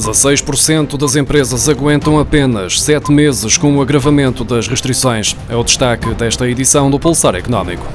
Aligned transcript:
16% 0.00 0.96
das 0.96 1.16
empresas 1.16 1.68
aguentam 1.68 2.18
apenas 2.18 2.80
7 2.80 3.12
meses 3.12 3.56
com 3.56 3.76
o 3.76 3.82
agravamento 3.82 4.44
das 4.44 4.66
restrições. 4.66 5.36
É 5.48 5.56
o 5.56 5.62
destaque 5.62 6.14
desta 6.14 6.48
edição 6.48 6.90
do 6.90 6.98
Pulsar 6.98 7.34
Económico. 7.34 7.86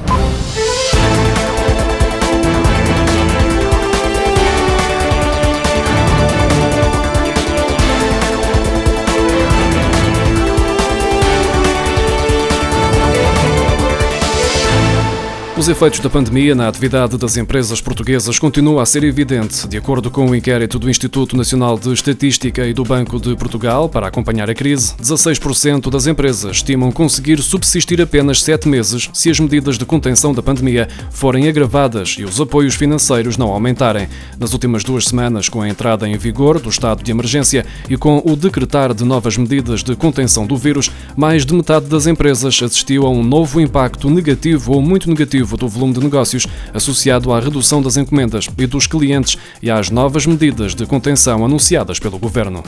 Os 15.58 15.70
efeitos 15.70 16.00
da 16.00 16.10
pandemia 16.10 16.54
na 16.54 16.68
atividade 16.68 17.16
das 17.16 17.38
empresas 17.38 17.80
portuguesas 17.80 18.38
continuam 18.38 18.78
a 18.78 18.84
ser 18.84 19.02
evidente. 19.04 19.66
De 19.66 19.78
acordo 19.78 20.10
com 20.10 20.26
o 20.26 20.34
inquérito 20.36 20.78
do 20.78 20.90
Instituto 20.90 21.34
Nacional 21.34 21.78
de 21.78 21.90
Estatística 21.94 22.66
e 22.66 22.74
do 22.74 22.84
Banco 22.84 23.18
de 23.18 23.34
Portugal, 23.34 23.88
para 23.88 24.06
acompanhar 24.06 24.50
a 24.50 24.54
crise, 24.54 24.92
16% 25.00 25.88
das 25.88 26.06
empresas 26.06 26.56
estimam 26.56 26.92
conseguir 26.92 27.38
subsistir 27.38 28.02
apenas 28.02 28.42
sete 28.42 28.68
meses 28.68 29.08
se 29.14 29.30
as 29.30 29.40
medidas 29.40 29.78
de 29.78 29.86
contenção 29.86 30.34
da 30.34 30.42
pandemia 30.42 30.88
forem 31.10 31.48
agravadas 31.48 32.16
e 32.18 32.24
os 32.24 32.38
apoios 32.38 32.74
financeiros 32.74 33.38
não 33.38 33.48
aumentarem. 33.48 34.08
Nas 34.38 34.52
últimas 34.52 34.84
duas 34.84 35.06
semanas, 35.06 35.48
com 35.48 35.62
a 35.62 35.68
entrada 35.70 36.06
em 36.06 36.18
vigor 36.18 36.60
do 36.60 36.68
estado 36.68 37.02
de 37.02 37.10
emergência 37.10 37.64
e 37.88 37.96
com 37.96 38.22
o 38.26 38.36
decretar 38.36 38.92
de 38.92 39.04
novas 39.04 39.38
medidas 39.38 39.82
de 39.82 39.96
contenção 39.96 40.46
do 40.46 40.54
vírus, 40.54 40.90
mais 41.16 41.46
de 41.46 41.54
metade 41.54 41.86
das 41.86 42.06
empresas 42.06 42.62
assistiu 42.62 43.06
a 43.06 43.10
um 43.10 43.22
novo 43.22 43.58
impacto 43.58 44.10
negativo 44.10 44.74
ou 44.74 44.82
muito 44.82 45.08
negativo 45.08 45.45
do 45.54 45.68
volume 45.68 45.92
de 45.92 46.00
negócios 46.00 46.46
associado 46.72 47.32
à 47.32 47.38
redução 47.38 47.82
das 47.82 47.96
encomendas 47.96 48.48
e 48.56 48.66
dos 48.66 48.86
clientes 48.86 49.36
e 49.62 49.70
às 49.70 49.90
novas 49.90 50.24
medidas 50.24 50.74
de 50.74 50.86
contenção 50.86 51.44
anunciadas 51.44 51.98
pelo 51.98 52.18
governo. 52.18 52.64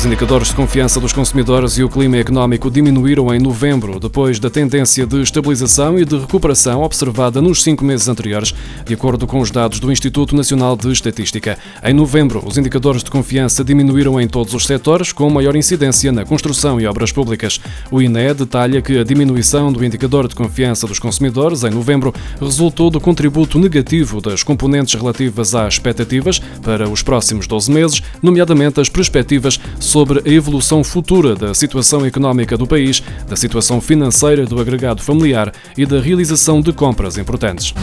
Os 0.00 0.06
indicadores 0.06 0.48
de 0.48 0.54
confiança 0.54 0.98
dos 0.98 1.12
consumidores 1.12 1.76
e 1.76 1.84
o 1.84 1.88
clima 1.90 2.16
económico 2.16 2.70
diminuíram 2.70 3.34
em 3.34 3.38
novembro, 3.38 4.00
depois 4.00 4.38
da 4.38 4.48
tendência 4.48 5.06
de 5.06 5.20
estabilização 5.20 5.98
e 5.98 6.06
de 6.06 6.16
recuperação 6.16 6.80
observada 6.80 7.42
nos 7.42 7.62
cinco 7.62 7.84
meses 7.84 8.08
anteriores, 8.08 8.54
de 8.86 8.94
acordo 8.94 9.26
com 9.26 9.40
os 9.40 9.50
dados 9.50 9.78
do 9.78 9.92
Instituto 9.92 10.34
Nacional 10.34 10.74
de 10.74 10.90
Estatística. 10.90 11.58
Em 11.84 11.92
novembro, 11.92 12.42
os 12.46 12.56
indicadores 12.56 13.04
de 13.04 13.10
confiança 13.10 13.62
diminuíram 13.62 14.18
em 14.18 14.26
todos 14.26 14.54
os 14.54 14.64
setores, 14.64 15.12
com 15.12 15.28
maior 15.28 15.54
incidência 15.54 16.10
na 16.10 16.24
construção 16.24 16.80
e 16.80 16.86
obras 16.86 17.12
públicas. 17.12 17.60
O 17.90 18.00
INE 18.00 18.32
detalha 18.32 18.80
que 18.80 18.96
a 18.96 19.04
diminuição 19.04 19.70
do 19.70 19.84
indicador 19.84 20.28
de 20.28 20.34
confiança 20.34 20.86
dos 20.86 20.98
consumidores 20.98 21.62
em 21.62 21.70
novembro 21.70 22.14
resultou 22.40 22.88
do 22.88 23.02
contributo 23.02 23.58
negativo 23.58 24.22
das 24.22 24.42
componentes 24.42 24.94
relativas 24.94 25.54
às 25.54 25.74
expectativas 25.74 26.38
para 26.62 26.88
os 26.88 27.02
próximos 27.02 27.46
12 27.46 27.70
meses, 27.70 28.02
nomeadamente 28.22 28.80
as 28.80 28.88
perspectivas 28.88 29.60
sobre 29.90 30.22
a 30.24 30.32
evolução 30.32 30.84
futura 30.84 31.34
da 31.34 31.52
situação 31.52 32.06
económica 32.06 32.56
do 32.56 32.64
país, 32.64 33.02
da 33.28 33.34
situação 33.34 33.80
financeira 33.80 34.46
do 34.46 34.60
agregado 34.60 35.02
familiar 35.02 35.52
e 35.76 35.84
da 35.84 36.00
realização 36.00 36.60
de 36.60 36.72
compras 36.72 37.18
importantes. 37.18 37.74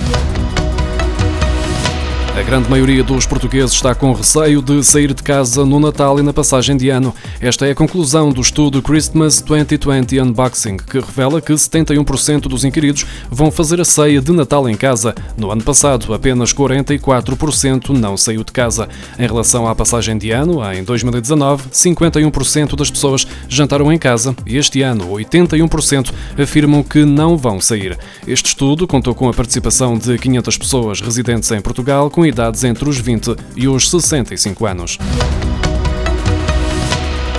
A 2.38 2.43
grande 2.43 2.69
maioria 2.69 3.03
dos 3.03 3.25
portugueses 3.25 3.73
está 3.73 3.95
com 3.95 4.13
receio 4.13 4.61
de 4.61 4.83
sair 4.83 5.11
de 5.11 5.23
casa 5.23 5.66
no 5.66 5.80
Natal 5.80 6.19
e 6.19 6.21
na 6.21 6.31
passagem 6.31 6.77
de 6.77 6.88
ano. 6.88 7.11
Esta 7.41 7.66
é 7.66 7.71
a 7.71 7.75
conclusão 7.75 8.29
do 8.31 8.39
estudo 8.41 8.79
Christmas 8.79 9.41
2020 9.41 10.19
Unboxing, 10.21 10.77
que 10.77 10.99
revela 10.99 11.41
que 11.41 11.52
71% 11.52 12.41
dos 12.41 12.63
inquiridos 12.63 13.07
vão 13.31 13.49
fazer 13.49 13.81
a 13.81 13.85
ceia 13.85 14.21
de 14.21 14.31
Natal 14.31 14.69
em 14.69 14.77
casa. 14.77 15.16
No 15.35 15.49
ano 15.49 15.63
passado, 15.63 16.13
apenas 16.13 16.53
44% 16.53 17.89
não 17.89 18.16
saiu 18.16 18.44
de 18.44 18.51
casa. 18.51 18.88
Em 19.17 19.25
relação 19.25 19.67
à 19.67 19.73
passagem 19.73 20.16
de 20.16 20.29
ano, 20.29 20.61
em 20.72 20.83
2019, 20.83 21.69
51% 21.69 22.75
das 22.75 22.91
pessoas 22.91 23.25
jantaram 23.49 23.91
em 23.91 23.97
casa 23.97 24.35
e 24.45 24.57
este 24.57 24.83
ano 24.83 25.09
81% 25.09 26.13
afirmam 26.39 26.83
que 26.83 27.03
não 27.03 27.35
vão 27.35 27.59
sair. 27.59 27.97
Este 28.28 28.50
estudo 28.50 28.85
contou 28.85 29.16
com 29.16 29.28
a 29.28 29.33
participação 29.33 29.97
de 29.97 30.19
500 30.19 30.56
pessoas 30.56 31.01
residentes 31.01 31.51
em 31.51 31.59
Portugal 31.59 32.12
com 32.12 32.26
idades 32.27 32.63
entre 32.63 32.88
os 32.88 32.97
20 32.97 33.35
e 33.55 33.67
os 33.67 33.89
65 33.89 34.65
anos. 34.65 34.97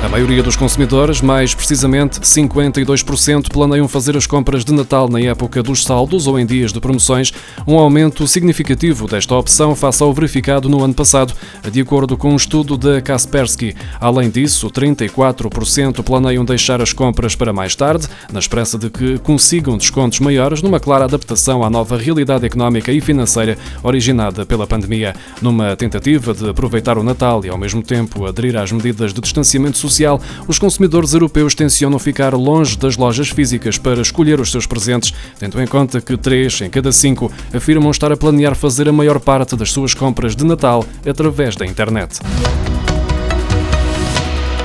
A 0.08 0.10
maioria 0.10 0.42
dos 0.42 0.56
consumidores, 0.56 1.20
mais 1.20 1.54
precisamente 1.54 2.18
52%, 2.20 3.52
planeiam 3.52 3.86
fazer 3.86 4.16
as 4.16 4.26
compras 4.26 4.64
de 4.64 4.72
Natal 4.72 5.06
na 5.06 5.20
época 5.20 5.62
dos 5.62 5.84
saldos 5.84 6.26
ou 6.26 6.38
em 6.38 6.46
dias 6.46 6.72
de 6.72 6.80
promoções, 6.80 7.30
um 7.66 7.78
aumento 7.78 8.26
significativo 8.26 9.06
desta 9.06 9.36
opção 9.36 9.76
face 9.76 10.02
ao 10.02 10.12
verificado 10.14 10.66
no 10.66 10.82
ano 10.82 10.94
passado, 10.94 11.34
de 11.70 11.82
acordo 11.82 12.16
com 12.16 12.32
um 12.32 12.36
estudo 12.36 12.78
da 12.78 13.02
Kaspersky. 13.02 13.76
Além 14.00 14.30
disso, 14.30 14.70
34% 14.70 16.02
planeiam 16.02 16.42
deixar 16.42 16.80
as 16.80 16.94
compras 16.94 17.36
para 17.36 17.52
mais 17.52 17.76
tarde, 17.76 18.08
na 18.32 18.38
esperança 18.38 18.78
de 18.78 18.88
que 18.88 19.18
consigam 19.18 19.76
descontos 19.76 20.20
maiores 20.20 20.62
numa 20.62 20.80
clara 20.80 21.04
adaptação 21.04 21.62
à 21.62 21.68
nova 21.68 21.98
realidade 21.98 22.46
económica 22.46 22.90
e 22.90 23.02
financeira 23.02 23.58
originada 23.82 24.46
pela 24.46 24.66
pandemia. 24.66 25.14
Numa 25.42 25.76
tentativa 25.76 26.32
de 26.32 26.48
aproveitar 26.48 26.96
o 26.96 27.02
Natal 27.02 27.44
e 27.44 27.50
ao 27.50 27.58
mesmo 27.58 27.82
tempo 27.82 28.24
aderir 28.24 28.56
às 28.56 28.72
medidas 28.72 29.12
de 29.12 29.20
distanciamento 29.20 29.76
social, 29.76 29.97
social, 29.98 30.20
os 30.46 30.58
consumidores 30.58 31.12
europeus 31.12 31.54
tencionam 31.54 31.98
ficar 31.98 32.34
longe 32.34 32.76
das 32.78 32.96
lojas 32.96 33.28
físicas 33.28 33.76
para 33.76 34.00
escolher 34.00 34.40
os 34.40 34.50
seus 34.50 34.66
presentes, 34.66 35.12
tendo 35.38 35.60
em 35.60 35.66
conta 35.66 36.00
que 36.00 36.16
3 36.16 36.62
em 36.62 36.70
cada 36.70 36.92
5 36.92 37.30
afirmam 37.52 37.90
estar 37.90 38.12
a 38.12 38.16
planear 38.16 38.54
fazer 38.54 38.88
a 38.88 38.92
maior 38.92 39.18
parte 39.18 39.56
das 39.56 39.72
suas 39.72 39.94
compras 39.94 40.36
de 40.36 40.44
Natal 40.44 40.84
através 41.04 41.56
da 41.56 41.66
internet. 41.66 42.20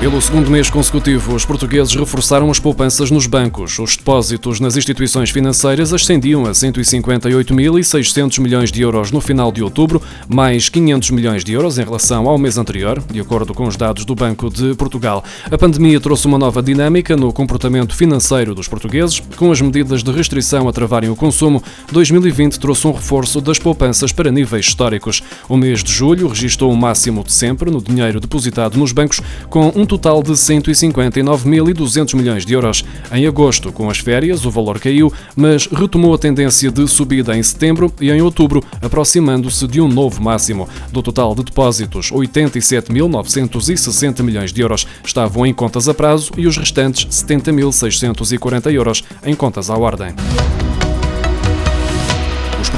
Pelo 0.04 0.22
segundo 0.22 0.52
mês 0.52 0.70
consecutivo, 0.70 1.34
os 1.34 1.46
portugueses 1.46 1.96
reforçaram 1.96 2.52
as 2.52 2.60
poupanças 2.60 3.10
nos 3.10 3.26
bancos. 3.26 3.80
Os 3.80 3.96
depósitos 3.96 4.60
nas 4.60 4.76
instituições 4.76 5.30
financeiras 5.30 5.94
ascendiam 5.94 6.46
a 6.46 6.50
158.600 6.50 8.42
milhões 8.42 8.70
de 8.70 8.82
euros 8.82 9.12
no 9.12 9.22
final 9.22 9.50
de 9.50 9.64
outubro, 9.64 10.02
mais 10.28 10.68
500 10.68 11.12
milhões 11.12 11.46
de 11.46 11.54
euros 11.54 11.78
em 11.78 11.86
relação 11.86 12.28
ao 12.28 12.38
mês 12.38 12.58
anterior, 12.58 13.02
de 13.10 13.22
acordo 13.22 13.54
com 13.54 13.66
os 13.66 13.78
dados 13.78 14.04
do 14.04 14.14
Banco 14.14 14.50
de 14.50 14.76
Portugal. 14.76 15.24
A 15.50 15.58
pandemia 15.58 16.02
trouxe 16.02 16.28
uma 16.28 16.38
nova 16.38 16.62
dinâmica 16.62 17.16
no 17.16 17.32
comportamento 17.32 17.96
financeiro 17.96 18.54
dos 18.54 18.68
portugueses, 18.68 19.22
com 19.38 19.54
as 19.54 19.62
medidas 19.62 20.04
de 20.04 20.12
restrição 20.12 20.68
a 20.68 20.74
travarem 20.74 21.10
o 21.10 21.16
consumo. 21.16 21.64
2020 21.94 22.60
trouxe 22.60 22.86
um 22.86 22.92
reforço 22.92 23.40
das 23.40 23.58
poupanças 23.58 24.12
para 24.12 24.30
níveis 24.30 24.66
históricos. 24.66 25.24
O 25.48 25.56
mês 25.56 25.82
de 25.82 25.94
julho 25.94 26.28
registrou 26.28 26.74
o 26.74 26.76
máximo 26.76 27.24
de 27.24 27.32
sempre 27.32 27.72
no 27.72 27.82
dinheiro 27.82 28.20
depositado 28.20 28.78
nos 28.78 28.92
bancos, 28.92 29.22
com 29.50 29.72
um 29.74 29.93
total 29.98 30.24
de 30.24 30.32
159.200 30.32 32.16
milhões 32.16 32.46
de 32.46 32.54
euros. 32.54 32.86
Em 33.12 33.28
agosto, 33.28 33.72
com 33.72 33.92
as 33.92 34.00
férias, 34.00 34.44
o 34.44 34.50
valor 34.50 34.80
caiu, 34.80 35.14
mas 35.36 35.68
retomou 35.68 36.16
a 36.16 36.18
tendência 36.18 36.72
de 36.72 36.88
subida 36.88 37.38
em 37.38 37.44
setembro 37.44 37.94
e 38.02 38.10
em 38.10 38.20
outubro, 38.22 38.64
aproximando-se 38.82 39.68
de 39.68 39.80
um 39.80 39.88
novo 39.88 40.20
máximo. 40.20 40.68
Do 40.92 41.04
total 41.04 41.36
de 41.36 41.44
depósitos, 41.44 42.12
87.960 42.12 44.24
milhões 44.24 44.52
de 44.52 44.62
euros 44.62 44.88
estavam 45.06 45.46
em 45.46 45.54
contas 45.54 45.88
a 45.88 45.94
prazo 45.94 46.32
e 46.38 46.48
os 46.48 46.58
restantes 46.58 47.06
70.640 47.06 48.74
euros 48.74 49.04
em 49.24 49.36
contas 49.36 49.70
à 49.70 49.78
ordem 49.78 50.16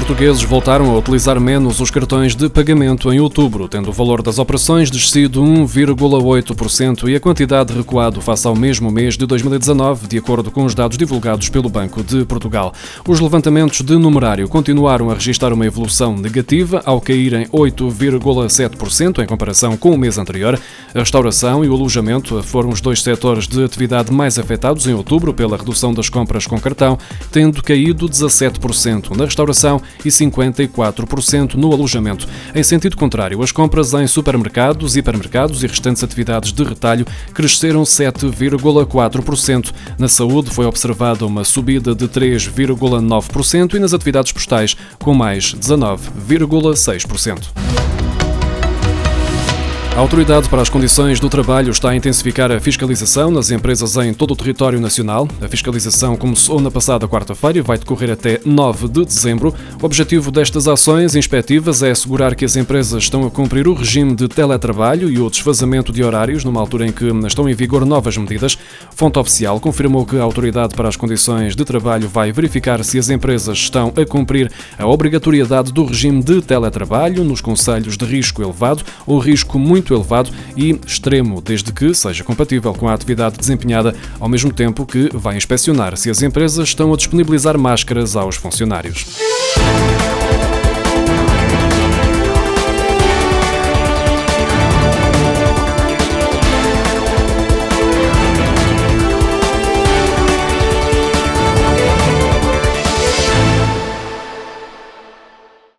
portugueses 0.06 0.44
voltaram 0.44 0.94
a 0.94 0.98
utilizar 0.98 1.40
menos 1.40 1.80
os 1.80 1.90
cartões 1.90 2.36
de 2.36 2.48
pagamento 2.48 3.12
em 3.12 3.18
outubro, 3.18 3.66
tendo 3.66 3.90
o 3.90 3.92
valor 3.92 4.22
das 4.22 4.38
operações 4.38 4.88
descido 4.88 5.42
1,8% 5.42 7.08
e 7.08 7.16
a 7.16 7.20
quantidade 7.20 7.72
recuado 7.72 8.20
face 8.20 8.46
ao 8.46 8.54
mesmo 8.54 8.88
mês 8.88 9.16
de 9.16 9.26
2019, 9.26 10.06
de 10.06 10.16
acordo 10.16 10.48
com 10.48 10.64
os 10.64 10.76
dados 10.76 10.96
divulgados 10.96 11.48
pelo 11.48 11.68
Banco 11.68 12.04
de 12.04 12.24
Portugal. 12.24 12.72
Os 13.08 13.18
levantamentos 13.18 13.80
de 13.80 13.96
numerário 13.96 14.48
continuaram 14.48 15.10
a 15.10 15.14
registrar 15.14 15.52
uma 15.52 15.66
evolução 15.66 16.16
negativa, 16.16 16.80
ao 16.86 17.00
caírem 17.00 17.46
8,7% 17.46 19.24
em 19.24 19.26
comparação 19.26 19.76
com 19.76 19.90
o 19.90 19.98
mês 19.98 20.18
anterior. 20.18 20.56
A 20.96 21.00
restauração 21.00 21.62
e 21.62 21.68
o 21.68 21.74
alojamento 21.74 22.42
foram 22.42 22.70
os 22.70 22.80
dois 22.80 23.02
setores 23.02 23.46
de 23.46 23.62
atividade 23.62 24.10
mais 24.10 24.38
afetados 24.38 24.86
em 24.86 24.94
outubro 24.94 25.34
pela 25.34 25.58
redução 25.58 25.92
das 25.92 26.08
compras 26.08 26.46
com 26.46 26.58
cartão, 26.58 26.98
tendo 27.30 27.62
caído 27.62 28.08
17% 28.08 29.14
na 29.14 29.26
restauração 29.26 29.78
e 30.02 30.08
54% 30.08 31.52
no 31.52 31.70
alojamento. 31.70 32.26
Em 32.54 32.62
sentido 32.62 32.96
contrário, 32.96 33.42
as 33.42 33.52
compras 33.52 33.92
em 33.92 34.06
supermercados, 34.06 34.96
hipermercados 34.96 35.62
e 35.62 35.66
restantes 35.66 36.02
atividades 36.02 36.50
de 36.50 36.64
retalho 36.64 37.06
cresceram 37.34 37.82
7,4%. 37.82 39.74
Na 39.98 40.08
saúde 40.08 40.48
foi 40.48 40.64
observada 40.64 41.26
uma 41.26 41.44
subida 41.44 41.94
de 41.94 42.08
3,9% 42.08 43.74
e 43.74 43.78
nas 43.78 43.92
atividades 43.92 44.32
postais 44.32 44.74
com 44.98 45.12
mais 45.12 45.54
19,6%. 45.54 48.05
A 49.96 49.98
Autoridade 49.98 50.46
para 50.50 50.60
as 50.60 50.68
Condições 50.68 51.18
do 51.18 51.30
Trabalho 51.30 51.70
está 51.70 51.88
a 51.88 51.96
intensificar 51.96 52.52
a 52.52 52.60
fiscalização 52.60 53.30
nas 53.30 53.50
empresas 53.50 53.96
em 53.96 54.12
todo 54.12 54.32
o 54.32 54.36
território 54.36 54.78
nacional. 54.78 55.26
A 55.40 55.48
fiscalização 55.48 56.16
começou 56.16 56.60
na 56.60 56.70
passada 56.70 57.08
quarta-feira 57.08 57.60
e 57.60 57.62
vai 57.62 57.78
decorrer 57.78 58.10
até 58.10 58.38
9 58.44 58.88
de 58.88 59.06
dezembro. 59.06 59.54
O 59.80 59.86
objetivo 59.86 60.30
destas 60.30 60.68
ações 60.68 61.16
inspectivas 61.16 61.82
é 61.82 61.92
assegurar 61.92 62.34
que 62.34 62.44
as 62.44 62.56
empresas 62.56 63.04
estão 63.04 63.26
a 63.26 63.30
cumprir 63.30 63.66
o 63.66 63.72
regime 63.72 64.14
de 64.14 64.28
teletrabalho 64.28 65.08
e 65.08 65.18
o 65.18 65.30
desfazamento 65.30 65.90
de 65.94 66.04
horários, 66.04 66.44
numa 66.44 66.60
altura 66.60 66.86
em 66.86 66.92
que 66.92 67.06
estão 67.26 67.48
em 67.48 67.54
vigor 67.54 67.86
novas 67.86 68.18
medidas. 68.18 68.58
Fonte 68.94 69.18
oficial 69.18 69.58
confirmou 69.58 70.04
que 70.04 70.18
a 70.18 70.22
Autoridade 70.22 70.74
para 70.74 70.90
as 70.90 70.96
Condições 70.96 71.56
de 71.56 71.64
Trabalho 71.64 72.06
vai 72.06 72.32
verificar 72.32 72.84
se 72.84 72.98
as 72.98 73.08
empresas 73.08 73.56
estão 73.56 73.94
a 73.96 74.04
cumprir 74.04 74.52
a 74.78 74.86
obrigatoriedade 74.86 75.72
do 75.72 75.86
regime 75.86 76.22
de 76.22 76.42
teletrabalho 76.42 77.24
nos 77.24 77.40
conselhos 77.40 77.96
de 77.96 78.04
risco 78.04 78.42
elevado 78.42 78.84
ou 79.06 79.18
risco 79.18 79.58
muito 79.58 79.85
muito 79.86 79.94
elevado 79.94 80.30
e 80.56 80.78
extremo, 80.86 81.40
desde 81.40 81.72
que 81.72 81.94
seja 81.94 82.24
compatível 82.24 82.74
com 82.74 82.88
a 82.88 82.94
atividade 82.94 83.38
desempenhada, 83.38 83.94
ao 84.18 84.28
mesmo 84.28 84.52
tempo 84.52 84.84
que 84.84 85.08
vai 85.14 85.36
inspecionar 85.36 85.96
se 85.96 86.10
as 86.10 86.22
empresas 86.22 86.68
estão 86.68 86.92
a 86.92 86.96
disponibilizar 86.96 87.56
máscaras 87.56 88.16
aos 88.16 88.36
funcionários. 88.36 89.06